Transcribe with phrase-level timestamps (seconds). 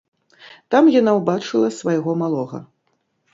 [0.75, 2.63] Там яна ўбачыла свайго малога.